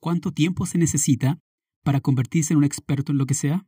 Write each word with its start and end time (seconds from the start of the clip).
cuánto 0.00 0.32
tiempo 0.32 0.66
se 0.66 0.78
necesita 0.78 1.40
para 1.82 2.00
convertirse 2.00 2.52
en 2.52 2.58
un 2.58 2.64
experto 2.64 3.12
en 3.12 3.18
lo 3.18 3.26
que 3.26 3.34
sea? 3.34 3.66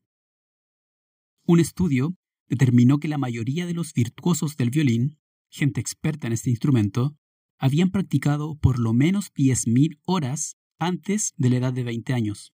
Un 1.44 1.60
estudio 1.60 2.16
determinó 2.48 2.98
que 2.98 3.08
la 3.08 3.18
mayoría 3.18 3.66
de 3.66 3.74
los 3.74 3.92
virtuosos 3.92 4.56
del 4.56 4.70
violín, 4.70 5.18
gente 5.48 5.80
experta 5.80 6.26
en 6.26 6.32
este 6.32 6.50
instrumento, 6.50 7.16
habían 7.58 7.90
practicado 7.90 8.56
por 8.58 8.78
lo 8.78 8.92
menos 8.92 9.32
10.000 9.34 10.00
horas 10.04 10.56
antes 10.78 11.34
de 11.36 11.50
la 11.50 11.56
edad 11.56 11.72
de 11.72 11.84
20 11.84 12.12
años. 12.12 12.54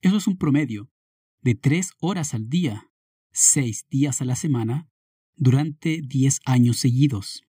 Eso 0.00 0.16
es 0.16 0.26
un 0.26 0.38
promedio 0.38 0.90
de 1.42 1.54
3 1.54 1.92
horas 2.00 2.34
al 2.34 2.48
día, 2.48 2.90
6 3.32 3.86
días 3.88 4.22
a 4.22 4.24
la 4.24 4.36
semana, 4.36 4.88
durante 5.34 6.00
10 6.02 6.40
años 6.44 6.78
seguidos. 6.78 7.42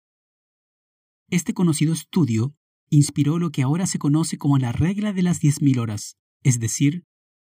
Este 1.29 1.53
conocido 1.53 1.93
estudio 1.93 2.55
inspiró 2.91 3.39
lo 3.39 3.51
que 3.51 3.63
ahora 3.63 3.87
se 3.87 3.97
conoce 3.97 4.37
como 4.37 4.57
la 4.57 4.73
regla 4.73 5.13
de 5.13 5.23
las 5.23 5.41
10.000 5.41 5.79
horas, 5.79 6.17
es 6.43 6.59
decir, 6.59 7.05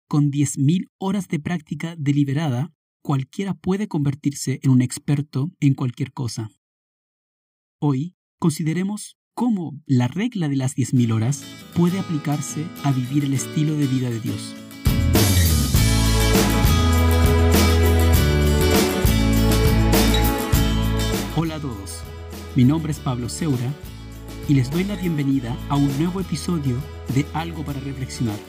con 0.08 0.32
10.000 0.32 0.90
horas 0.98 1.30
de 1.30 1.40
práctica 1.40 1.96
deliberada, 1.98 2.73
cualquiera 3.02 3.54
puede 3.54 3.88
convertirse 3.88 4.60
en 4.63 4.72
un 4.72 4.82
experto 4.82 5.52
en 5.62 5.76
cualquier 5.76 6.12
cosa. 6.12 6.52
Hoy 7.80 8.18
consideremos 8.38 9.18
cómo 9.34 9.82
la 9.86 10.10
regla 10.10 10.49
de 10.49 10.58
las 10.58 10.76
10.000 10.76 11.13
horas 11.13 11.46
puede 11.74 11.99
aplicarse 11.99 12.66
a 12.84 12.91
vivir 12.91 13.24
el 13.24 13.34
estilo 13.34 13.76
de 13.76 13.88
vida 13.88 14.10
de 14.10 14.20
Dios. 14.20 14.55
Hola 21.38 21.55
a 21.55 21.60
todos, 21.62 22.02
mi 22.58 22.66
nombre 22.66 22.91
es 22.91 22.99
Pablo 22.99 23.30
Seura 23.30 23.74
y 24.49 24.55
les 24.55 24.71
doy 24.71 24.84
la 24.84 24.95
bienvenida 24.95 25.55
a 25.70 25.76
un 25.76 25.95
nuevo 25.99 26.20
episodio 26.20 26.76
de 27.13 27.23
Algo 27.35 27.63
para 27.63 27.80
Reflexionar, 27.81 28.40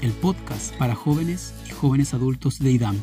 el 0.00 0.12
podcast 0.12 0.74
para 0.76 0.94
jóvenes 0.94 1.52
y 1.66 1.72
jóvenes 1.72 2.14
adultos 2.14 2.58
de 2.58 2.72
IDAM. 2.72 2.98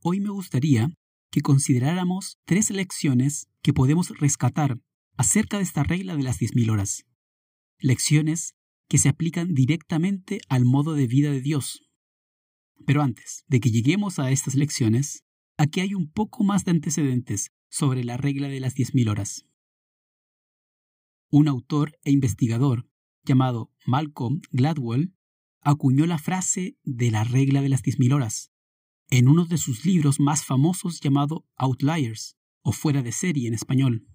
Hoy 0.00 0.20
me 0.20 0.30
gustaría 0.30 0.88
que 1.30 1.42
consideráramos 1.42 2.38
tres 2.46 2.70
lecciones 2.70 3.46
que 3.60 3.74
podemos 3.74 4.18
rescatar 4.18 4.78
acerca 5.18 5.58
de 5.58 5.64
esta 5.64 5.82
regla 5.82 6.16
de 6.16 6.22
las 6.22 6.40
10.000 6.40 6.70
horas. 6.70 7.04
Lecciones 7.78 8.54
que 8.88 8.96
se 8.96 9.10
aplican 9.10 9.52
directamente 9.52 10.40
al 10.48 10.64
modo 10.64 10.94
de 10.94 11.06
vida 11.06 11.30
de 11.30 11.42
Dios. 11.42 11.82
Pero 12.86 13.02
antes 13.02 13.44
de 13.48 13.60
que 13.60 13.70
lleguemos 13.70 14.18
a 14.18 14.30
estas 14.30 14.54
lecciones, 14.54 15.24
aquí 15.58 15.80
hay 15.80 15.92
un 15.92 16.10
poco 16.10 16.42
más 16.42 16.64
de 16.64 16.70
antecedentes 16.70 17.50
sobre 17.68 18.02
la 18.02 18.16
regla 18.16 18.48
de 18.48 18.60
las 18.60 18.74
10.000 18.74 19.10
horas. 19.10 19.44
Un 21.36 21.48
autor 21.48 21.98
e 22.04 22.12
investigador 22.12 22.88
llamado 23.24 23.72
Malcolm 23.84 24.40
Gladwell 24.52 25.16
acuñó 25.62 26.06
la 26.06 26.18
frase 26.18 26.78
de 26.84 27.10
la 27.10 27.24
regla 27.24 27.60
de 27.60 27.68
las 27.68 27.82
10.000 27.82 28.14
horas 28.14 28.52
en 29.10 29.26
uno 29.26 29.44
de 29.44 29.58
sus 29.58 29.84
libros 29.84 30.20
más 30.20 30.44
famosos 30.44 31.00
llamado 31.00 31.44
Outliers, 31.56 32.36
o 32.62 32.70
Fuera 32.70 33.02
de 33.02 33.10
serie 33.10 33.48
en 33.48 33.54
español. 33.54 34.06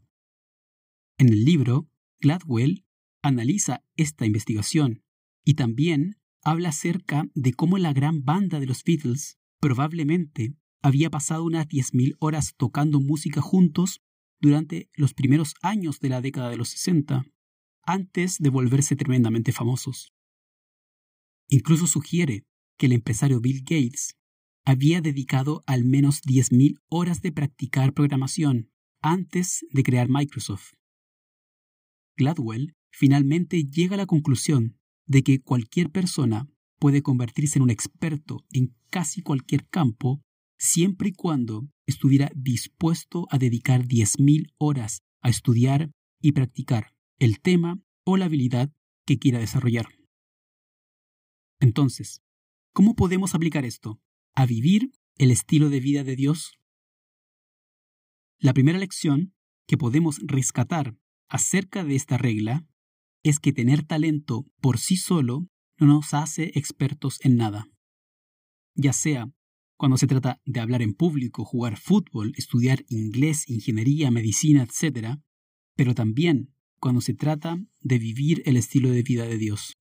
En 1.17 1.27
el 1.27 1.43
libro, 1.43 1.89
Gladwell 2.21 2.85
analiza 3.21 3.83
esta 3.97 4.25
investigación 4.25 5.03
y 5.43 5.55
también 5.55 6.21
habla 6.41 6.69
acerca 6.69 7.25
de 7.33 7.51
cómo 7.51 7.77
la 7.79 7.91
gran 7.91 8.23
banda 8.23 8.61
de 8.61 8.65
los 8.65 8.85
Beatles 8.85 9.37
probablemente 9.59 10.55
había 10.81 11.09
pasado 11.09 11.43
unas 11.43 11.67
10.000 11.67 12.15
horas 12.21 12.53
tocando 12.55 13.01
música 13.01 13.41
juntos 13.41 14.01
durante 14.39 14.89
los 14.93 15.13
primeros 15.13 15.53
años 15.61 15.99
de 15.99 16.09
la 16.09 16.21
década 16.21 16.49
de 16.49 16.57
los 16.57 16.69
60, 16.69 17.25
antes 17.83 18.37
de 18.37 18.49
volverse 18.49 18.95
tremendamente 18.95 19.51
famosos. 19.51 20.13
Incluso 21.47 21.87
sugiere 21.87 22.45
que 22.77 22.85
el 22.85 22.93
empresario 22.93 23.41
Bill 23.41 23.61
Gates 23.61 24.15
había 24.65 25.01
dedicado 25.01 25.63
al 25.65 25.83
menos 25.83 26.21
10.000 26.21 26.79
horas 26.89 27.21
de 27.21 27.31
practicar 27.31 27.93
programación 27.93 28.71
antes 29.01 29.65
de 29.71 29.83
crear 29.83 30.09
Microsoft. 30.09 30.73
Gladwell 32.15 32.75
finalmente 32.91 33.63
llega 33.63 33.95
a 33.95 33.97
la 33.97 34.05
conclusión 34.05 34.77
de 35.05 35.23
que 35.23 35.41
cualquier 35.41 35.89
persona 35.89 36.47
puede 36.79 37.01
convertirse 37.01 37.57
en 37.57 37.63
un 37.63 37.69
experto 37.69 38.45
en 38.51 38.75
casi 38.89 39.21
cualquier 39.21 39.67
campo 39.67 40.21
siempre 40.57 41.09
y 41.09 41.13
cuando 41.13 41.67
estuviera 41.89 42.31
dispuesto 42.35 43.27
a 43.29 43.37
dedicar 43.37 43.85
10.000 43.85 44.53
horas 44.57 45.03
a 45.21 45.29
estudiar 45.29 45.91
y 46.21 46.31
practicar 46.33 46.93
el 47.17 47.39
tema 47.39 47.81
o 48.05 48.17
la 48.17 48.25
habilidad 48.25 48.71
que 49.05 49.19
quiera 49.19 49.39
desarrollar. 49.39 49.87
Entonces, 51.59 52.21
¿cómo 52.73 52.95
podemos 52.95 53.35
aplicar 53.35 53.65
esto 53.65 54.01
a 54.35 54.45
vivir 54.45 54.91
el 55.17 55.31
estilo 55.31 55.69
de 55.69 55.79
vida 55.79 56.03
de 56.03 56.15
Dios? 56.15 56.57
La 58.39 58.53
primera 58.53 58.79
lección 58.79 59.33
que 59.67 59.77
podemos 59.77 60.19
rescatar 60.23 60.95
acerca 61.27 61.83
de 61.83 61.95
esta 61.95 62.17
regla 62.17 62.65
es 63.23 63.39
que 63.39 63.51
tener 63.51 63.83
talento 63.83 64.45
por 64.61 64.77
sí 64.77 64.95
solo 64.95 65.47
no 65.77 65.87
nos 65.87 66.13
hace 66.13 66.51
expertos 66.55 67.19
en 67.21 67.35
nada. 67.35 67.67
Ya 68.75 68.93
sea 68.93 69.29
cuando 69.79 69.97
se 69.97 70.07
trata 70.07 70.41
de 70.43 70.59
hablar 70.59 70.81
en 70.81 70.93
público, 70.93 71.45
jugar 71.45 71.77
fútbol, 71.77 72.33
estudiar 72.35 72.83
inglés, 72.89 73.49
ingeniería, 73.49 74.11
medicina, 74.11 74.63
etc., 74.63 75.21
pero 75.73 75.95
también 75.95 76.53
cuando 76.81 76.99
se 76.99 77.13
trata 77.13 77.57
de 77.79 77.97
vivir 77.97 78.43
el 78.45 78.57
estilo 78.57 78.89
de 78.89 79.03
vida 79.03 79.25
de 79.25 79.37
Dios. 79.37 79.77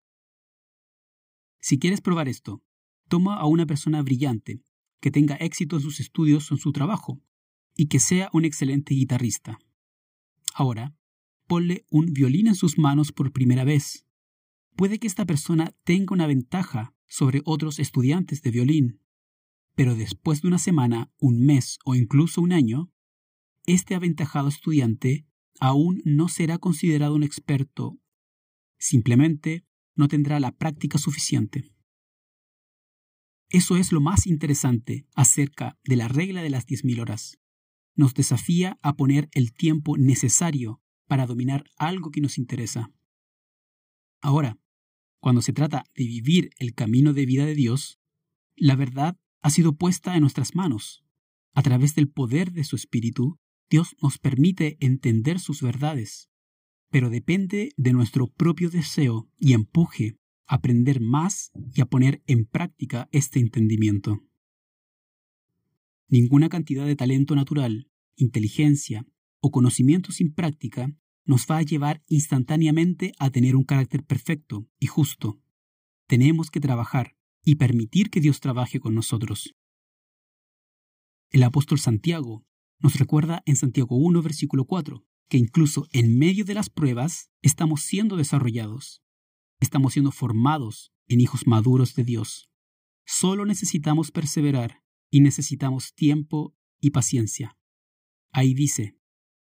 Si 1.60 1.80
quieres 1.80 2.00
probar 2.00 2.28
esto, 2.28 2.62
toma 3.08 3.38
a 3.40 3.46
una 3.46 3.66
persona 3.66 4.00
brillante, 4.02 4.62
que 5.00 5.10
tenga 5.10 5.34
éxito 5.34 5.74
en 5.74 5.82
sus 5.82 5.98
estudios 5.98 6.48
o 6.52 6.54
en 6.54 6.60
su 6.60 6.70
trabajo, 6.70 7.20
y 7.74 7.86
que 7.88 7.98
sea 7.98 8.30
un 8.32 8.44
excelente 8.44 8.94
guitarrista. 8.94 9.58
Ahora, 10.54 10.94
ponle 11.48 11.86
un 11.90 12.12
violín 12.12 12.46
en 12.46 12.54
sus 12.54 12.78
manos 12.78 13.10
por 13.10 13.32
primera 13.32 13.64
vez. 13.64 14.06
Puede 14.76 15.00
que 15.00 15.08
esta 15.08 15.26
persona 15.26 15.74
tenga 15.82 16.14
una 16.14 16.28
ventaja 16.28 16.94
sobre 17.08 17.42
otros 17.44 17.80
estudiantes 17.80 18.42
de 18.42 18.52
violín, 18.52 19.00
pero 19.78 19.94
después 19.94 20.42
de 20.42 20.48
una 20.48 20.58
semana, 20.58 21.12
un 21.20 21.46
mes 21.46 21.78
o 21.84 21.94
incluso 21.94 22.40
un 22.40 22.52
año, 22.52 22.90
este 23.64 23.94
aventajado 23.94 24.48
estudiante 24.48 25.24
aún 25.60 26.02
no 26.04 26.26
será 26.26 26.58
considerado 26.58 27.14
un 27.14 27.22
experto, 27.22 27.96
simplemente 28.76 29.64
no 29.94 30.08
tendrá 30.08 30.40
la 30.40 30.50
práctica 30.50 30.98
suficiente. 30.98 31.70
Eso 33.50 33.76
es 33.76 33.92
lo 33.92 34.00
más 34.00 34.26
interesante 34.26 35.06
acerca 35.14 35.78
de 35.84 35.94
la 35.94 36.08
regla 36.08 36.42
de 36.42 36.50
las 36.50 36.66
10.000 36.66 37.00
horas. 37.00 37.38
Nos 37.94 38.14
desafía 38.14 38.80
a 38.82 38.96
poner 38.96 39.28
el 39.30 39.52
tiempo 39.52 39.96
necesario 39.96 40.82
para 41.06 41.24
dominar 41.24 41.70
algo 41.76 42.10
que 42.10 42.20
nos 42.20 42.36
interesa. 42.36 42.90
Ahora, 44.20 44.58
cuando 45.20 45.40
se 45.40 45.52
trata 45.52 45.84
de 45.94 46.02
vivir 46.02 46.50
el 46.58 46.74
camino 46.74 47.12
de 47.12 47.26
vida 47.26 47.46
de 47.46 47.54
Dios, 47.54 48.00
la 48.56 48.74
verdad 48.74 49.16
ha 49.40 49.50
sido 49.50 49.76
puesta 49.76 50.14
en 50.14 50.22
nuestras 50.22 50.54
manos. 50.54 51.04
A 51.54 51.62
través 51.62 51.94
del 51.94 52.08
poder 52.08 52.52
de 52.52 52.64
su 52.64 52.76
Espíritu, 52.76 53.38
Dios 53.70 53.96
nos 54.02 54.18
permite 54.18 54.76
entender 54.80 55.40
sus 55.40 55.62
verdades, 55.62 56.30
pero 56.90 57.10
depende 57.10 57.70
de 57.76 57.92
nuestro 57.92 58.28
propio 58.28 58.70
deseo 58.70 59.28
y 59.38 59.52
empuje 59.52 60.18
a 60.46 60.56
aprender 60.56 61.00
más 61.00 61.52
y 61.74 61.80
a 61.80 61.86
poner 61.86 62.22
en 62.26 62.46
práctica 62.46 63.08
este 63.12 63.40
entendimiento. 63.40 64.24
Ninguna 66.08 66.48
cantidad 66.48 66.86
de 66.86 66.96
talento 66.96 67.34
natural, 67.34 67.90
inteligencia 68.16 69.06
o 69.40 69.50
conocimiento 69.50 70.10
sin 70.10 70.32
práctica 70.32 70.96
nos 71.26 71.46
va 71.46 71.58
a 71.58 71.62
llevar 71.62 72.02
instantáneamente 72.06 73.12
a 73.18 73.30
tener 73.30 73.54
un 73.54 73.64
carácter 73.64 74.02
perfecto 74.02 74.66
y 74.78 74.86
justo. 74.86 75.38
Tenemos 76.06 76.50
que 76.50 76.60
trabajar 76.60 77.17
y 77.42 77.56
permitir 77.56 78.10
que 78.10 78.20
Dios 78.20 78.40
trabaje 78.40 78.80
con 78.80 78.94
nosotros. 78.94 79.54
El 81.30 81.42
apóstol 81.42 81.78
Santiago 81.78 82.46
nos 82.78 82.98
recuerda 82.98 83.42
en 83.46 83.56
Santiago 83.56 83.96
1, 83.96 84.22
versículo 84.22 84.64
4, 84.64 85.04
que 85.28 85.38
incluso 85.38 85.86
en 85.92 86.18
medio 86.18 86.44
de 86.44 86.54
las 86.54 86.70
pruebas 86.70 87.30
estamos 87.42 87.82
siendo 87.82 88.16
desarrollados, 88.16 89.02
estamos 89.60 89.92
siendo 89.92 90.10
formados 90.10 90.92
en 91.06 91.20
hijos 91.20 91.46
maduros 91.46 91.94
de 91.94 92.04
Dios. 92.04 92.50
Solo 93.04 93.44
necesitamos 93.44 94.10
perseverar 94.10 94.82
y 95.10 95.20
necesitamos 95.20 95.94
tiempo 95.94 96.54
y 96.80 96.90
paciencia. 96.90 97.56
Ahí 98.30 98.54
dice, 98.54 98.96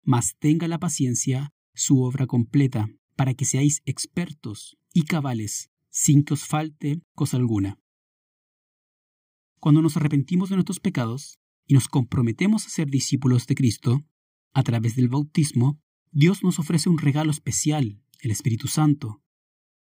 mas 0.03 0.35
tenga 0.39 0.67
la 0.67 0.79
paciencia 0.79 1.53
su 1.73 2.01
obra 2.01 2.27
completa, 2.27 2.89
para 3.15 3.33
que 3.33 3.45
seáis 3.45 3.81
expertos 3.85 4.77
y 4.93 5.03
cabales 5.03 5.68
sin 5.89 6.23
que 6.23 6.33
os 6.33 6.45
falte 6.45 7.01
cosa 7.13 7.37
alguna. 7.37 7.79
Cuando 9.59 9.81
nos 9.81 9.97
arrepentimos 9.97 10.49
de 10.49 10.55
nuestros 10.55 10.79
pecados 10.79 11.39
y 11.65 11.73
nos 11.73 11.87
comprometemos 11.87 12.65
a 12.65 12.69
ser 12.69 12.89
discípulos 12.89 13.45
de 13.47 13.55
Cristo, 13.55 14.05
a 14.53 14.63
través 14.63 14.95
del 14.95 15.09
bautismo, 15.09 15.81
Dios 16.11 16.43
nos 16.43 16.59
ofrece 16.59 16.89
un 16.89 16.97
regalo 16.97 17.31
especial, 17.31 18.01
el 18.21 18.31
Espíritu 18.31 18.67
Santo. 18.67 19.21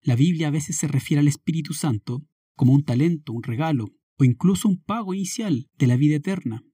La 0.01 0.15
Biblia 0.15 0.47
a 0.47 0.51
veces 0.51 0.77
se 0.77 0.87
refiere 0.87 1.21
al 1.21 1.27
Espíritu 1.27 1.73
Santo 1.73 2.25
como 2.55 2.73
un 2.73 2.83
talento, 2.83 3.33
un 3.33 3.43
regalo 3.43 3.93
o 4.17 4.23
incluso 4.23 4.67
un 4.67 4.81
pago 4.81 5.13
inicial 5.13 5.69
de 5.77 5.87
la 5.87 5.95
vida 5.95 6.15
eterna. 6.15 6.65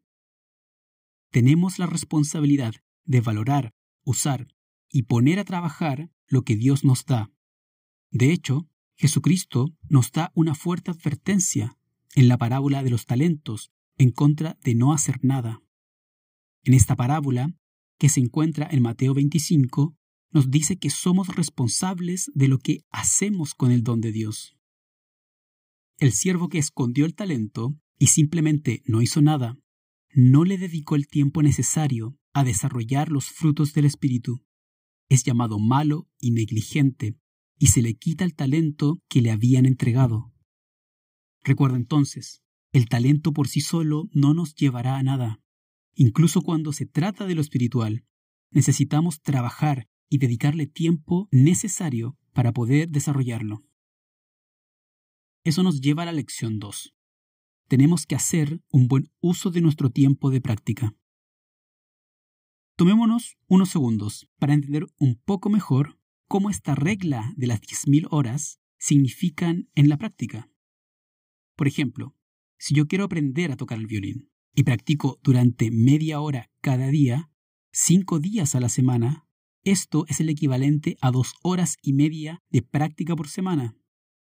Tenemos 1.29 1.79
la 1.79 1.88
responsabilidad 1.88 2.75
de 3.06 3.21
valorar, 3.21 3.74
usar 4.03 4.47
y 4.89 5.03
poner 5.03 5.39
a 5.39 5.45
trabajar 5.45 6.12
lo 6.27 6.44
que 6.44 6.56
Dios 6.56 6.83
nos 6.83 7.06
da. 7.06 7.31
De 8.12 8.31
hecho, 8.31 8.69
Jesucristo 8.95 9.75
nos 9.90 10.12
da 10.12 10.31
una 10.36 10.56
fuerte 10.56 10.92
advertencia 10.92 11.78
en 12.16 12.28
la 12.28 12.38
parábola 12.38 12.84
de 12.84 12.90
los 12.90 13.06
talentos 13.06 13.72
en 13.98 14.12
contra 14.12 14.57
de 14.63 14.75
no 14.75 14.94
hacer 14.94 15.19
nada. 15.24 15.62
En 16.63 16.74
esta 16.74 16.95
parábola, 16.95 17.56
que 17.98 18.10
se 18.10 18.19
encuentra 18.19 18.68
en 18.69 18.81
Mateo 18.81 19.13
25, 19.13 19.95
nos 20.31 20.50
dice 20.50 20.78
que 20.78 20.90
somos 20.90 21.36
responsables 21.36 22.31
de 22.34 22.48
lo 22.48 22.60
que 22.60 22.86
hacemos 22.90 23.54
con 23.54 23.72
el 23.72 23.84
don 23.84 24.01
de 24.01 24.12
Dios. 24.12 24.57
El 26.00 26.12
siervo 26.12 26.50
que 26.50 26.57
escondió 26.57 27.06
el 27.06 27.16
talento 27.16 27.78
y 28.00 28.07
simplemente 28.07 28.81
no 28.86 29.01
hizo 29.01 29.22
nada, 29.22 29.57
no 30.12 30.44
le 30.44 30.57
dedicó 30.57 30.96
el 30.96 31.07
tiempo 31.07 31.42
necesario 31.42 32.18
a 32.34 32.44
desarrollar 32.44 33.10
los 33.10 33.25
frutos 33.30 33.74
del 33.74 33.86
Espíritu. 33.86 34.44
Es 35.07 35.24
llamado 35.24 35.60
malo 35.60 36.10
y 36.19 36.31
negligente, 36.31 37.16
y 37.57 37.67
se 37.67 37.81
le 37.81 37.95
quita 37.95 38.23
el 38.23 38.35
talento 38.35 39.01
que 39.09 39.21
le 39.21 39.31
habían 39.31 39.65
entregado. 39.65 40.33
Recuerda 41.44 41.77
entonces, 41.77 42.41
el 42.71 42.88
talento 42.88 43.33
por 43.33 43.47
sí 43.47 43.61
solo 43.61 44.09
no 44.11 44.33
nos 44.33 44.55
llevará 44.55 44.97
a 44.97 45.03
nada. 45.03 45.41
Incluso 45.94 46.41
cuando 46.41 46.73
se 46.73 46.85
trata 46.85 47.25
de 47.25 47.35
lo 47.35 47.41
espiritual, 47.41 48.05
necesitamos 48.50 49.21
trabajar 49.21 49.88
y 50.09 50.17
dedicarle 50.17 50.67
tiempo 50.67 51.27
necesario 51.31 52.17
para 52.33 52.51
poder 52.51 52.89
desarrollarlo. 52.89 53.63
Eso 55.44 55.61
nos 55.61 55.81
lleva 55.81 56.03
a 56.03 56.05
la 56.07 56.11
lección 56.11 56.59
2. 56.59 56.95
Tenemos 57.67 58.05
que 58.05 58.15
hacer 58.15 58.61
un 58.69 58.88
buen 58.88 59.11
uso 59.19 59.51
de 59.51 59.61
nuestro 59.61 59.89
tiempo 59.89 60.29
de 60.29 60.41
práctica. 60.41 60.95
Tomémonos 62.75 63.38
unos 63.47 63.69
segundos 63.69 64.27
para 64.39 64.53
entender 64.53 64.85
un 64.97 65.15
poco 65.15 65.50
mejor 65.50 66.00
cómo 66.33 66.50
esta 66.50 66.74
regla 66.74 67.31
de 67.38 67.45
las 67.45 67.62
10.000 67.62 68.07
horas 68.09 68.59
significan 68.80 69.69
en 69.75 69.88
la 69.88 69.97
práctica. 69.97 70.50
Por 71.56 71.68
ejemplo, 71.68 72.15
si 72.57 72.74
yo 72.74 72.88
quiero 72.88 73.03
aprender 73.03 73.51
a 73.51 73.56
tocar 73.56 73.77
el 73.77 73.85
violín 73.85 74.31
y 74.56 74.63
practico 74.63 75.19
durante 75.21 75.69
media 75.69 76.21
hora 76.21 76.50
cada 76.59 76.88
día, 76.88 77.30
cinco 77.71 78.19
días 78.19 78.56
a 78.56 78.59
la 78.59 78.69
semana, 78.69 79.27
esto 79.63 80.06
es 80.07 80.21
el 80.21 80.30
equivalente 80.30 80.97
a 81.01 81.12
dos 81.12 81.35
horas 81.44 81.77
y 81.83 81.94
media 81.94 82.41
de 82.50 82.63
práctica 82.63 83.15
por 83.15 83.27
semana. 83.27 83.77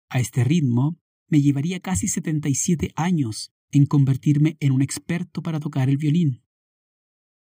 A 0.10 0.20
este 0.20 0.44
ritmo, 0.44 1.00
me 1.30 1.40
llevaría 1.40 1.80
casi 1.80 2.10
77 2.10 2.92
años 2.98 3.54
en 3.72 3.86
convertirme 3.86 4.58
en 4.60 4.74
un 4.74 4.82
experto 4.82 5.42
para 5.42 5.62
tocar 5.62 5.90
el 5.90 5.96
violín. 5.96 6.44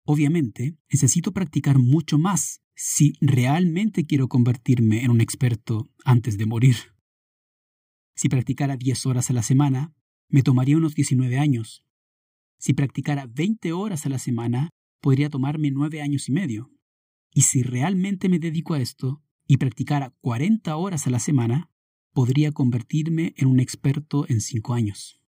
Obviamente, 0.05 0.77
necesito 0.89 1.33
practicar 1.33 1.77
mucho 1.77 2.17
más 2.17 2.61
si 2.75 3.13
realmente 3.21 4.05
quiero 4.05 4.27
convertirme 4.27 5.03
en 5.03 5.11
un 5.11 5.21
experto 5.21 5.89
antes 6.03 6.37
de 6.37 6.45
morir. 6.45 6.75
Si 8.15 8.27
practicara 8.27 8.75
10 8.75 9.05
horas 9.05 9.29
a 9.29 9.33
la 9.33 9.43
semana, 9.43 9.93
me 10.27 10.43
tomaría 10.43 10.77
unos 10.77 10.93
19 10.93 11.39
años. 11.39 11.85
Si 12.57 12.73
practicara 12.73 13.27
20 13.27 13.71
horas 13.71 14.05
a 14.05 14.09
la 14.09 14.19
semana, 14.19 14.69
podría 14.99 15.29
tomarme 15.29 15.71
9 15.71 16.01
años 16.01 16.27
y 16.27 16.33
medio. 16.33 16.71
Y 17.33 17.41
si 17.41 17.63
realmente 17.63 18.27
me 18.27 18.39
dedico 18.39 18.73
a 18.73 18.81
esto 18.81 19.23
y 19.47 19.57
practicara 19.57 20.13
40 20.21 20.75
horas 20.75 21.07
a 21.07 21.09
la 21.09 21.19
semana, 21.19 21.71
podría 22.11 22.51
convertirme 22.51 23.33
en 23.37 23.47
un 23.47 23.59
experto 23.59 24.25
en 24.27 24.41
5 24.41 24.73
años. 24.73 25.21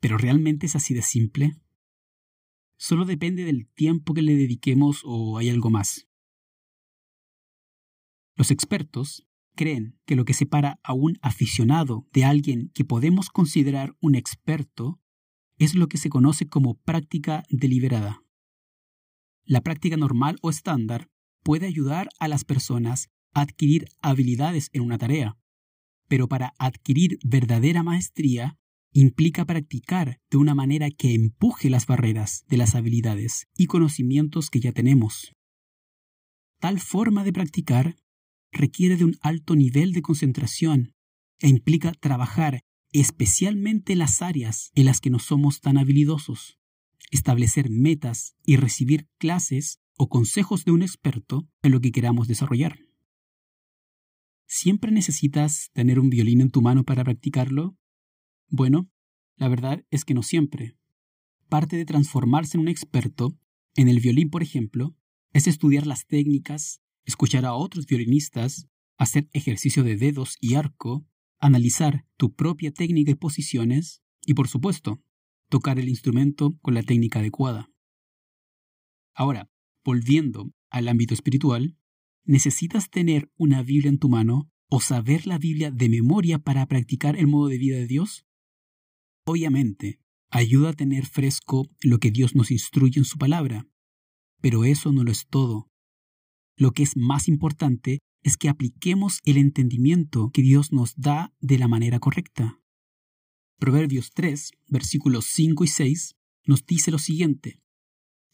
¿Pero 0.00 0.18
realmente 0.18 0.66
es 0.66 0.76
así 0.76 0.94
de 0.94 1.02
simple? 1.02 1.56
Solo 2.76 3.04
depende 3.04 3.44
del 3.44 3.68
tiempo 3.68 4.14
que 4.14 4.22
le 4.22 4.34
dediquemos 4.34 5.02
o 5.04 5.38
hay 5.38 5.48
algo 5.48 5.70
más. 5.70 6.08
Los 8.36 8.50
expertos 8.50 9.26
creen 9.54 9.98
que 10.06 10.16
lo 10.16 10.24
que 10.24 10.34
separa 10.34 10.80
a 10.82 10.92
un 10.92 11.18
aficionado 11.22 12.06
de 12.12 12.24
alguien 12.24 12.70
que 12.74 12.84
podemos 12.84 13.30
considerar 13.30 13.96
un 14.00 14.14
experto 14.14 15.00
es 15.58 15.74
lo 15.74 15.88
que 15.88 15.98
se 15.98 16.10
conoce 16.10 16.48
como 16.48 16.74
práctica 16.74 17.44
deliberada. 17.48 18.22
La 19.44 19.60
práctica 19.60 19.96
normal 19.96 20.36
o 20.42 20.50
estándar 20.50 21.10
puede 21.42 21.66
ayudar 21.66 22.08
a 22.18 22.28
las 22.28 22.44
personas 22.44 23.10
a 23.32 23.42
adquirir 23.42 23.86
habilidades 24.00 24.70
en 24.72 24.82
una 24.82 24.98
tarea, 24.98 25.36
pero 26.08 26.28
para 26.28 26.54
adquirir 26.58 27.18
verdadera 27.24 27.82
maestría 27.82 28.58
implica 28.92 29.44
practicar 29.44 30.20
de 30.30 30.36
una 30.38 30.54
manera 30.54 30.90
que 30.90 31.14
empuje 31.14 31.68
las 31.68 31.86
barreras 31.86 32.44
de 32.48 32.56
las 32.56 32.74
habilidades 32.74 33.48
y 33.56 33.66
conocimientos 33.66 34.50
que 34.50 34.60
ya 34.60 34.72
tenemos. 34.72 35.34
Tal 36.60 36.80
forma 36.80 37.24
de 37.24 37.32
practicar 37.32 37.96
requiere 38.54 38.96
de 38.96 39.04
un 39.04 39.16
alto 39.20 39.54
nivel 39.54 39.92
de 39.92 40.02
concentración 40.02 40.94
e 41.40 41.48
implica 41.48 41.92
trabajar 41.92 42.62
especialmente 42.92 43.92
en 43.92 43.98
las 43.98 44.22
áreas 44.22 44.70
en 44.74 44.86
las 44.86 45.00
que 45.00 45.10
no 45.10 45.18
somos 45.18 45.60
tan 45.60 45.76
habilidosos 45.78 46.58
establecer 47.10 47.70
metas 47.70 48.36
y 48.44 48.56
recibir 48.56 49.08
clases 49.18 49.80
o 49.96 50.08
consejos 50.08 50.64
de 50.64 50.72
un 50.72 50.82
experto 50.82 51.48
en 51.62 51.72
lo 51.72 51.80
que 51.80 51.92
queramos 51.92 52.28
desarrollar. 52.28 52.80
¿Siempre 54.46 54.90
necesitas 54.90 55.70
tener 55.72 56.00
un 56.00 56.10
violín 56.10 56.40
en 56.40 56.50
tu 56.50 56.60
mano 56.60 56.84
para 56.84 57.04
practicarlo? 57.04 57.76
Bueno, 58.48 58.90
la 59.36 59.48
verdad 59.48 59.84
es 59.90 60.04
que 60.04 60.14
no 60.14 60.22
siempre. 60.22 60.76
Parte 61.48 61.76
de 61.76 61.84
transformarse 61.84 62.56
en 62.56 62.62
un 62.62 62.68
experto, 62.68 63.38
en 63.76 63.88
el 63.88 64.00
violín 64.00 64.30
por 64.30 64.42
ejemplo, 64.42 64.96
es 65.32 65.46
estudiar 65.46 65.86
las 65.86 66.06
técnicas, 66.06 66.80
escuchar 67.04 67.44
a 67.44 67.54
otros 67.54 67.86
violinistas, 67.86 68.68
hacer 68.96 69.28
ejercicio 69.32 69.82
de 69.82 69.96
dedos 69.96 70.36
y 70.40 70.54
arco, 70.54 71.06
analizar 71.38 72.06
tu 72.16 72.34
propia 72.34 72.72
técnica 72.72 73.10
y 73.10 73.16
posiciones, 73.16 74.02
y 74.24 74.34
por 74.34 74.48
supuesto, 74.48 75.02
tocar 75.48 75.78
el 75.78 75.88
instrumento 75.88 76.56
con 76.62 76.74
la 76.74 76.82
técnica 76.82 77.18
adecuada. 77.18 77.70
Ahora, 79.14 79.50
volviendo 79.84 80.52
al 80.70 80.88
ámbito 80.88 81.14
espiritual, 81.14 81.76
¿necesitas 82.24 82.90
tener 82.90 83.30
una 83.36 83.62
Biblia 83.62 83.90
en 83.90 83.98
tu 83.98 84.08
mano 84.08 84.50
o 84.68 84.80
saber 84.80 85.26
la 85.26 85.38
Biblia 85.38 85.70
de 85.70 85.88
memoria 85.88 86.38
para 86.38 86.66
practicar 86.66 87.16
el 87.16 87.26
modo 87.26 87.48
de 87.48 87.58
vida 87.58 87.76
de 87.76 87.86
Dios? 87.86 88.26
Obviamente, 89.26 90.00
ayuda 90.30 90.70
a 90.70 90.74
tener 90.74 91.06
fresco 91.06 91.68
lo 91.80 91.98
que 91.98 92.10
Dios 92.10 92.34
nos 92.34 92.50
instruye 92.50 92.98
en 92.98 93.04
su 93.04 93.18
palabra, 93.18 93.68
pero 94.40 94.64
eso 94.64 94.92
no 94.92 95.04
lo 95.04 95.12
es 95.12 95.26
todo. 95.28 95.70
Lo 96.56 96.72
que 96.72 96.82
es 96.82 96.96
más 96.96 97.28
importante 97.28 98.00
es 98.22 98.36
que 98.36 98.48
apliquemos 98.48 99.20
el 99.24 99.36
entendimiento 99.36 100.30
que 100.32 100.42
Dios 100.42 100.72
nos 100.72 100.94
da 100.96 101.34
de 101.40 101.58
la 101.58 101.68
manera 101.68 101.98
correcta. 101.98 102.60
Proverbios 103.58 104.12
3, 104.12 104.52
versículos 104.68 105.26
5 105.26 105.64
y 105.64 105.68
6, 105.68 106.16
nos 106.46 106.64
dice 106.64 106.90
lo 106.90 106.98
siguiente. 106.98 107.60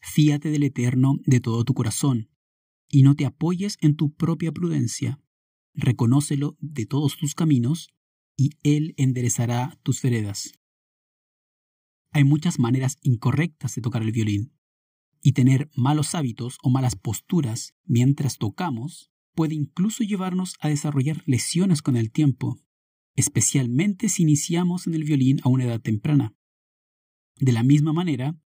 Fíate 0.01 0.49
del 0.49 0.63
Eterno 0.63 1.17
de 1.25 1.39
todo 1.39 1.63
tu 1.63 1.73
corazón, 1.73 2.29
y 2.87 3.03
no 3.03 3.15
te 3.15 3.25
apoyes 3.25 3.77
en 3.81 3.95
tu 3.95 4.13
propia 4.13 4.51
prudencia. 4.51 5.21
Reconócelo 5.73 6.57
de 6.59 6.85
todos 6.85 7.17
tus 7.17 7.35
caminos, 7.35 7.93
y 8.35 8.51
Él 8.63 8.93
enderezará 8.97 9.79
tus 9.83 10.01
veredas. 10.01 10.53
Hay 12.11 12.23
muchas 12.23 12.59
maneras 12.59 12.97
incorrectas 13.01 13.75
de 13.75 13.81
tocar 13.81 14.01
el 14.01 14.11
violín, 14.11 14.53
y 15.21 15.33
tener 15.33 15.69
malos 15.75 16.15
hábitos 16.15 16.57
o 16.63 16.69
malas 16.69 16.95
posturas 16.95 17.73
mientras 17.85 18.37
tocamos 18.37 19.11
puede 19.33 19.55
incluso 19.55 20.03
llevarnos 20.03 20.55
a 20.59 20.69
desarrollar 20.69 21.23
lesiones 21.25 21.81
con 21.81 21.95
el 21.95 22.11
tiempo 22.11 22.59
especialmente 23.15 24.09
si 24.09 24.23
iniciamos 24.23 24.87
en 24.87 24.93
el 24.93 25.03
violín 25.03 25.39
a 25.43 25.49
una 25.49 25.65
edad 25.65 25.81
temprana. 25.81 26.35
De 27.37 27.51
la 27.51 27.63
misma 27.63 27.93
manera, 27.93 28.37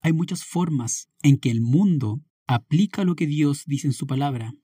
hay 0.00 0.12
muchas 0.12 0.44
formas 0.44 1.08
en 1.22 1.38
que 1.38 1.50
el 1.50 1.60
mundo 1.60 2.22
aplica 2.46 3.04
lo 3.04 3.16
que 3.16 3.26
Dios 3.26 3.64
dice 3.66 3.88
en 3.88 3.92
su 3.92 4.06
palabra, 4.06 4.54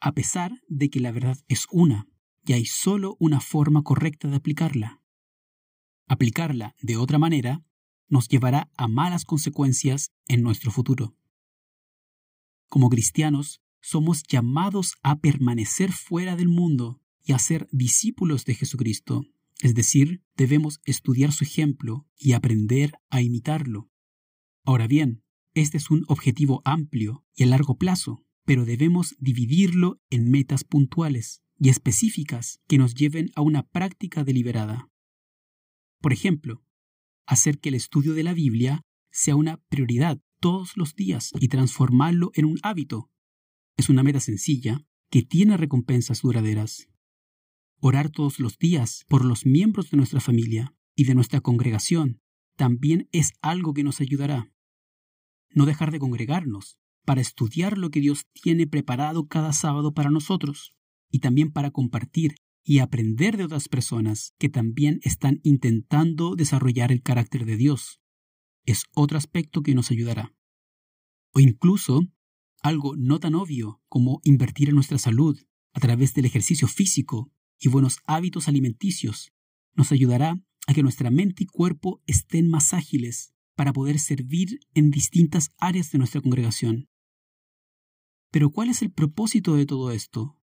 a 0.00 0.12
pesar 0.12 0.52
de 0.68 0.90
que 0.90 1.00
la 1.00 1.12
verdad 1.12 1.38
es 1.48 1.66
una, 1.70 2.06
y 2.44 2.52
hay 2.54 2.64
solo 2.64 3.16
una 3.18 3.40
forma 3.40 3.82
correcta 3.82 4.28
de 4.28 4.36
aplicarla. 4.36 5.02
Aplicarla 6.06 6.74
de 6.80 6.96
otra 6.96 7.18
manera 7.18 7.64
nos 8.08 8.28
llevará 8.28 8.70
a 8.76 8.88
malas 8.88 9.24
consecuencias 9.24 10.12
en 10.26 10.42
nuestro 10.42 10.70
futuro. 10.70 11.16
Como 12.68 12.90
cristianos, 12.90 13.60
somos 13.80 14.22
llamados 14.24 14.94
a 15.02 15.20
permanecer 15.20 15.92
fuera 15.92 16.36
del 16.36 16.48
mundo 16.48 17.00
y 17.24 17.32
a 17.32 17.38
ser 17.38 17.68
discípulos 17.72 18.44
de 18.44 18.54
Jesucristo, 18.54 19.24
es 19.60 19.74
decir, 19.74 20.22
debemos 20.36 20.80
estudiar 20.84 21.32
su 21.32 21.44
ejemplo 21.44 22.06
y 22.16 22.32
aprender 22.32 22.92
a 23.10 23.22
imitarlo. 23.22 23.90
Ahora 24.64 24.86
bien, 24.86 25.22
este 25.54 25.76
es 25.76 25.90
un 25.90 26.04
objetivo 26.08 26.62
amplio 26.64 27.24
y 27.34 27.44
a 27.44 27.46
largo 27.46 27.76
plazo, 27.76 28.24
pero 28.44 28.64
debemos 28.64 29.16
dividirlo 29.18 30.00
en 30.10 30.30
metas 30.30 30.64
puntuales, 30.64 31.42
y 31.58 31.70
específicas 31.70 32.60
que 32.68 32.78
nos 32.78 32.94
lleven 32.94 33.30
a 33.34 33.42
una 33.42 33.64
práctica 33.64 34.24
deliberada. 34.24 34.88
Por 36.00 36.12
ejemplo, 36.12 36.62
hacer 37.28 37.60
que 37.60 37.68
el 37.68 37.74
estudio 37.74 38.14
de 38.14 38.24
la 38.24 38.32
Biblia 38.32 38.86
sea 39.10 39.36
una 39.36 39.58
prioridad 39.68 40.18
todos 40.40 40.76
los 40.76 40.94
días 40.94 41.30
y 41.38 41.48
transformarlo 41.48 42.30
en 42.34 42.46
un 42.46 42.58
hábito. 42.62 43.10
Es 43.76 43.90
una 43.90 44.02
meta 44.02 44.18
sencilla 44.18 44.86
que 45.10 45.22
tiene 45.22 45.56
recompensas 45.58 46.22
duraderas. 46.22 46.88
Orar 47.80 48.08
todos 48.08 48.40
los 48.40 48.58
días 48.58 49.04
por 49.08 49.24
los 49.24 49.44
miembros 49.44 49.90
de 49.90 49.98
nuestra 49.98 50.20
familia 50.20 50.74
y 50.96 51.04
de 51.04 51.14
nuestra 51.14 51.40
congregación 51.40 52.20
también 52.56 53.08
es 53.12 53.34
algo 53.42 53.74
que 53.74 53.84
nos 53.84 54.00
ayudará. 54.00 54.50
No 55.50 55.66
dejar 55.66 55.90
de 55.90 55.98
congregarnos 55.98 56.78
para 57.04 57.20
estudiar 57.20 57.76
lo 57.76 57.90
que 57.90 58.00
Dios 58.00 58.26
tiene 58.32 58.66
preparado 58.66 59.28
cada 59.28 59.52
sábado 59.52 59.92
para 59.92 60.10
nosotros 60.10 60.74
y 61.10 61.20
también 61.20 61.52
para 61.52 61.70
compartir 61.70 62.36
y 62.64 62.80
aprender 62.80 63.36
de 63.36 63.44
otras 63.44 63.68
personas 63.68 64.34
que 64.38 64.48
también 64.48 65.00
están 65.02 65.40
intentando 65.42 66.36
desarrollar 66.36 66.92
el 66.92 67.02
carácter 67.02 67.46
de 67.46 67.56
Dios. 67.56 68.00
Es 68.64 68.84
otro 68.94 69.16
aspecto 69.16 69.62
que 69.62 69.74
nos 69.74 69.90
ayudará. 69.90 70.34
O 71.32 71.40
incluso 71.40 72.02
algo 72.60 72.96
no 72.96 73.20
tan 73.20 73.34
obvio 73.34 73.80
como 73.88 74.20
invertir 74.24 74.68
en 74.68 74.74
nuestra 74.74 74.98
salud 74.98 75.38
a 75.72 75.80
través 75.80 76.14
del 76.14 76.24
ejercicio 76.24 76.68
físico 76.68 77.30
y 77.58 77.68
buenos 77.68 77.98
hábitos 78.04 78.48
alimenticios 78.48 79.32
nos 79.74 79.92
ayudará 79.92 80.40
a 80.66 80.74
que 80.74 80.82
nuestra 80.82 81.10
mente 81.10 81.44
y 81.44 81.46
cuerpo 81.46 82.02
estén 82.06 82.48
más 82.48 82.74
ágiles 82.74 83.32
para 83.54 83.72
poder 83.72 83.98
servir 83.98 84.60
en 84.74 84.90
distintas 84.90 85.50
áreas 85.58 85.90
de 85.90 85.98
nuestra 85.98 86.20
congregación. 86.20 86.88
Pero 88.30 88.50
¿cuál 88.50 88.68
es 88.68 88.82
el 88.82 88.92
propósito 88.92 89.54
de 89.54 89.66
todo 89.66 89.90
esto? 89.90 90.37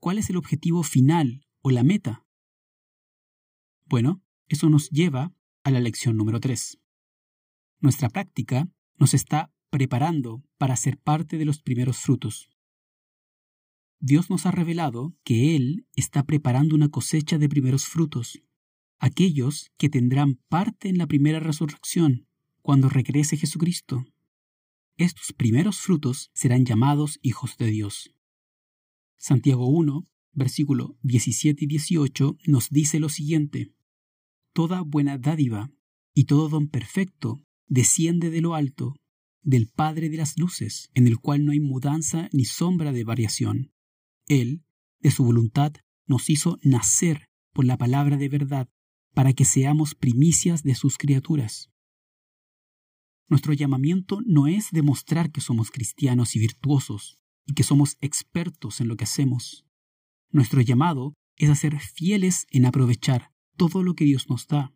¿Cuál 0.00 0.16
es 0.16 0.30
el 0.30 0.38
objetivo 0.38 0.82
final 0.82 1.46
o 1.60 1.70
la 1.70 1.84
meta? 1.84 2.24
Bueno, 3.84 4.22
eso 4.48 4.70
nos 4.70 4.88
lleva 4.88 5.34
a 5.62 5.70
la 5.70 5.78
lección 5.78 6.16
número 6.16 6.40
3. 6.40 6.78
Nuestra 7.80 8.08
práctica 8.08 8.66
nos 8.96 9.12
está 9.12 9.52
preparando 9.68 10.42
para 10.56 10.76
ser 10.76 10.96
parte 10.96 11.36
de 11.36 11.44
los 11.44 11.60
primeros 11.60 11.98
frutos. 11.98 12.48
Dios 13.98 14.30
nos 14.30 14.46
ha 14.46 14.52
revelado 14.52 15.14
que 15.22 15.54
Él 15.54 15.86
está 15.94 16.24
preparando 16.24 16.74
una 16.74 16.88
cosecha 16.88 17.36
de 17.36 17.50
primeros 17.50 17.84
frutos, 17.84 18.42
aquellos 18.98 19.70
que 19.76 19.90
tendrán 19.90 20.36
parte 20.48 20.88
en 20.88 20.96
la 20.96 21.06
primera 21.06 21.40
resurrección, 21.40 22.26
cuando 22.62 22.88
regrese 22.88 23.36
Jesucristo. 23.36 24.06
Estos 24.96 25.34
primeros 25.34 25.78
frutos 25.80 26.30
serán 26.32 26.64
llamados 26.64 27.18
hijos 27.20 27.58
de 27.58 27.66
Dios. 27.66 28.14
Santiago 29.22 29.68
1, 29.68 30.08
versículo 30.32 30.96
17 31.02 31.66
y 31.66 31.68
18 31.68 32.38
nos 32.46 32.70
dice 32.70 32.98
lo 33.00 33.10
siguiente. 33.10 33.74
Toda 34.54 34.80
buena 34.80 35.18
dádiva 35.18 35.70
y 36.14 36.24
todo 36.24 36.48
don 36.48 36.68
perfecto 36.68 37.44
desciende 37.68 38.30
de 38.30 38.40
lo 38.40 38.54
alto, 38.54 38.94
del 39.42 39.68
Padre 39.68 40.08
de 40.08 40.16
las 40.16 40.38
Luces, 40.38 40.88
en 40.94 41.06
el 41.06 41.18
cual 41.18 41.44
no 41.44 41.52
hay 41.52 41.60
mudanza 41.60 42.30
ni 42.32 42.46
sombra 42.46 42.92
de 42.92 43.04
variación 43.04 43.72
él, 44.26 44.64
de 45.00 45.10
su 45.10 45.22
voluntad, 45.22 45.74
nos 46.06 46.30
hizo 46.30 46.58
nacer 46.62 47.28
por 47.52 47.66
la 47.66 47.76
palabra 47.76 48.16
de 48.16 48.30
verdad, 48.30 48.70
para 49.12 49.34
que 49.34 49.44
seamos 49.44 49.94
primicias 49.94 50.62
de 50.62 50.74
sus 50.74 50.96
criaturas. 50.96 51.70
Nuestro 53.28 53.52
llamamiento 53.52 54.20
no 54.24 54.46
es 54.46 54.70
demostrar 54.70 55.30
que 55.30 55.42
somos 55.42 55.70
cristianos 55.70 56.36
y 56.36 56.38
virtuosos 56.38 57.20
y 57.46 57.54
que 57.54 57.62
somos 57.62 57.96
expertos 58.00 58.80
en 58.80 58.88
lo 58.88 58.96
que 58.96 59.04
hacemos. 59.04 59.64
Nuestro 60.30 60.60
llamado 60.60 61.14
es 61.36 61.50
a 61.50 61.54
ser 61.54 61.78
fieles 61.80 62.46
en 62.50 62.66
aprovechar 62.66 63.30
todo 63.56 63.82
lo 63.82 63.94
que 63.94 64.04
Dios 64.04 64.28
nos 64.28 64.46
da, 64.46 64.72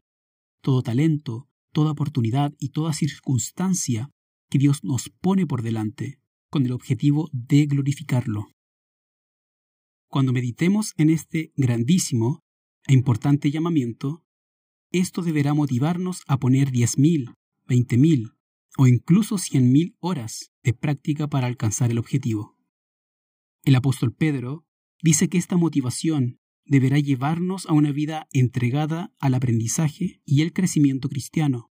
todo 0.60 0.82
talento, 0.82 1.48
toda 1.72 1.92
oportunidad 1.92 2.54
y 2.58 2.70
toda 2.70 2.92
circunstancia 2.92 4.10
que 4.48 4.58
Dios 4.58 4.84
nos 4.84 5.10
pone 5.20 5.46
por 5.46 5.62
delante, 5.62 6.20
con 6.50 6.64
el 6.64 6.72
objetivo 6.72 7.28
de 7.32 7.66
glorificarlo. 7.66 8.46
Cuando 10.08 10.32
meditemos 10.32 10.92
en 10.96 11.10
este 11.10 11.52
grandísimo 11.56 12.40
e 12.86 12.92
importante 12.92 13.50
llamamiento, 13.50 14.24
esto 14.92 15.22
deberá 15.22 15.54
motivarnos 15.54 16.22
a 16.28 16.38
poner 16.38 16.70
10.000, 16.70 17.34
20.000 17.66 18.36
o 18.78 18.86
incluso 18.86 19.36
100.000 19.36 19.96
horas 19.98 20.52
de 20.62 20.72
práctica 20.72 21.28
para 21.28 21.48
alcanzar 21.48 21.90
el 21.90 21.98
objetivo. 21.98 22.53
El 23.64 23.76
apóstol 23.76 24.12
Pedro 24.12 24.66
dice 25.02 25.28
que 25.28 25.38
esta 25.38 25.56
motivación 25.56 26.38
deberá 26.66 26.98
llevarnos 26.98 27.66
a 27.66 27.72
una 27.72 27.92
vida 27.92 28.28
entregada 28.32 29.14
al 29.18 29.34
aprendizaje 29.34 30.20
y 30.26 30.42
el 30.42 30.52
crecimiento 30.52 31.08
cristiano, 31.08 31.72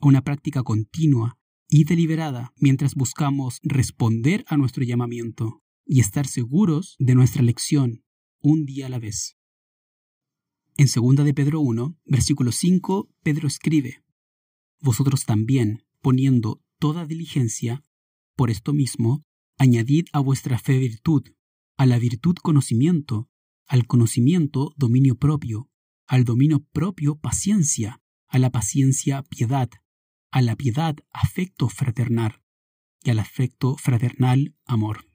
a 0.00 0.06
una 0.06 0.22
práctica 0.22 0.62
continua 0.62 1.38
y 1.68 1.84
deliberada 1.84 2.52
mientras 2.56 2.94
buscamos 2.94 3.60
responder 3.62 4.44
a 4.48 4.56
nuestro 4.56 4.84
llamamiento 4.84 5.62
y 5.84 6.00
estar 6.00 6.26
seguros 6.26 6.96
de 6.98 7.14
nuestra 7.14 7.42
lección 7.42 8.04
un 8.40 8.64
día 8.64 8.86
a 8.86 8.88
la 8.88 8.98
vez. 8.98 9.36
En 10.78 10.86
2 10.86 11.24
de 11.26 11.34
Pedro 11.34 11.60
1, 11.60 11.98
versículo 12.06 12.52
5, 12.52 13.10
Pedro 13.22 13.48
escribe, 13.48 14.02
Vosotros 14.80 15.26
también, 15.26 15.84
poniendo 16.00 16.62
toda 16.78 17.04
diligencia, 17.04 17.82
por 18.34 18.50
esto 18.50 18.72
mismo, 18.72 19.24
añadid 19.58 20.06
a 20.12 20.20
vuestra 20.20 20.58
fe 20.58 20.78
virtud, 20.78 21.24
a 21.76 21.86
la 21.86 21.98
virtud 21.98 22.36
conocimiento, 22.42 23.28
al 23.66 23.86
conocimiento 23.86 24.74
dominio 24.76 25.16
propio, 25.16 25.70
al 26.06 26.24
dominio 26.24 26.64
propio 26.72 27.16
paciencia, 27.16 28.02
a 28.28 28.38
la 28.38 28.50
paciencia 28.50 29.22
piedad, 29.22 29.70
a 30.30 30.42
la 30.42 30.56
piedad 30.56 30.96
afecto 31.10 31.68
fraternal, 31.68 32.42
y 33.04 33.10
al 33.10 33.18
afecto 33.18 33.76
fraternal 33.76 34.54
amor 34.64 35.12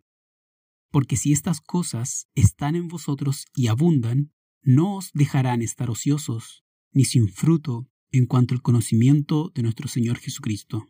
porque 0.92 1.18
si 1.18 1.32
estas 1.32 1.62
cosas 1.62 2.28
están 2.36 2.76
en 2.76 2.88
vosotros 2.88 3.46
y 3.54 3.68
abundan, 3.68 4.34
no 4.64 4.96
os 4.96 5.12
dejarán 5.14 5.62
estar 5.62 5.90
ociosos, 5.90 6.64
ni 6.92 7.06
sin 7.06 7.30
fruto 7.30 7.88
en 8.12 8.26
cuanto 8.26 8.56
al 8.56 8.62
conocimiento 8.62 9.52
de 9.54 9.64
nuestro 9.64 9.88
Señor 9.88 10.18
Jesucristo. 10.18 10.88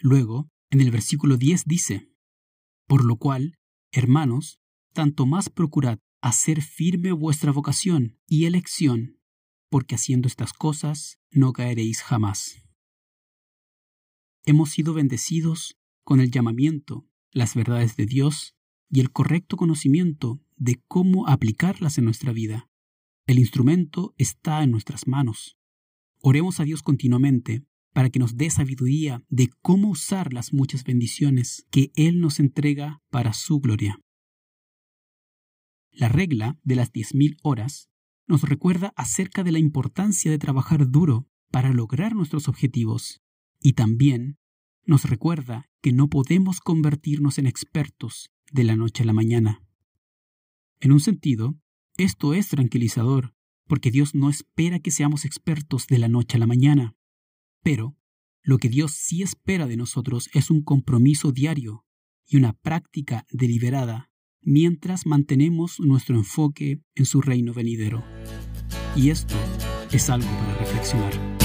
Luego, 0.00 0.50
en 0.70 0.80
el 0.80 0.90
versículo 0.90 1.36
10 1.36 1.64
dice, 1.64 2.12
Por 2.88 3.04
lo 3.04 3.16
cual, 3.16 3.58
hermanos, 3.92 4.60
tanto 4.94 5.26
más 5.26 5.50
procurad 5.50 6.00
hacer 6.22 6.62
firme 6.62 7.12
vuestra 7.12 7.52
vocación 7.52 8.18
y 8.26 8.46
elección, 8.46 9.20
porque 9.68 9.94
haciendo 9.94 10.26
estas 10.26 10.54
cosas 10.54 11.20
no 11.30 11.52
caeréis 11.52 12.02
jamás. 12.02 12.62
Hemos 14.46 14.70
sido 14.70 14.94
bendecidos 14.94 15.78
con 16.02 16.20
el 16.20 16.30
llamamiento, 16.30 17.06
las 17.30 17.54
verdades 17.54 17.94
de 17.96 18.06
Dios 18.06 18.56
y 18.88 19.00
el 19.00 19.12
correcto 19.12 19.58
conocimiento 19.58 20.40
de 20.56 20.82
cómo 20.88 21.28
aplicarlas 21.28 21.98
en 21.98 22.06
nuestra 22.06 22.32
vida. 22.32 22.70
El 23.26 23.38
instrumento 23.38 24.14
está 24.16 24.62
en 24.62 24.70
nuestras 24.70 25.06
manos. 25.06 25.58
Oremos 26.20 26.58
a 26.58 26.64
Dios 26.64 26.82
continuamente 26.82 27.66
para 27.98 28.10
que 28.10 28.20
nos 28.20 28.36
dé 28.36 28.48
sabiduría 28.48 29.24
de 29.28 29.50
cómo 29.60 29.88
usar 29.88 30.32
las 30.32 30.52
muchas 30.52 30.84
bendiciones 30.84 31.66
que 31.72 31.90
Él 31.96 32.20
nos 32.20 32.38
entrega 32.38 33.02
para 33.10 33.32
su 33.32 33.58
gloria. 33.58 33.98
La 35.90 36.08
regla 36.08 36.60
de 36.62 36.76
las 36.76 36.92
diez 36.92 37.12
mil 37.12 37.38
horas 37.42 37.90
nos 38.28 38.42
recuerda 38.42 38.92
acerca 38.94 39.42
de 39.42 39.50
la 39.50 39.58
importancia 39.58 40.30
de 40.30 40.38
trabajar 40.38 40.88
duro 40.88 41.26
para 41.50 41.72
lograr 41.72 42.14
nuestros 42.14 42.46
objetivos 42.46 43.20
y 43.60 43.72
también 43.72 44.38
nos 44.84 45.02
recuerda 45.02 45.68
que 45.82 45.92
no 45.92 46.06
podemos 46.06 46.60
convertirnos 46.60 47.38
en 47.38 47.48
expertos 47.48 48.30
de 48.52 48.62
la 48.62 48.76
noche 48.76 49.02
a 49.02 49.06
la 49.06 49.12
mañana. 49.12 49.64
En 50.78 50.92
un 50.92 51.00
sentido, 51.00 51.58
esto 51.96 52.32
es 52.32 52.46
tranquilizador, 52.46 53.34
porque 53.66 53.90
Dios 53.90 54.14
no 54.14 54.30
espera 54.30 54.78
que 54.78 54.92
seamos 54.92 55.24
expertos 55.24 55.88
de 55.88 55.98
la 55.98 56.06
noche 56.06 56.36
a 56.36 56.38
la 56.38 56.46
mañana. 56.46 56.94
Pero 57.68 57.98
lo 58.42 58.56
que 58.56 58.70
Dios 58.70 58.92
sí 58.92 59.22
espera 59.22 59.66
de 59.66 59.76
nosotros 59.76 60.30
es 60.32 60.50
un 60.50 60.62
compromiso 60.62 61.32
diario 61.32 61.84
y 62.26 62.38
una 62.38 62.54
práctica 62.54 63.26
deliberada 63.30 64.10
mientras 64.40 65.04
mantenemos 65.04 65.78
nuestro 65.78 66.16
enfoque 66.16 66.80
en 66.94 67.04
su 67.04 67.20
reino 67.20 67.52
venidero. 67.52 68.02
Y 68.96 69.10
esto 69.10 69.34
es 69.92 70.08
algo 70.08 70.30
para 70.30 70.56
reflexionar. 70.56 71.37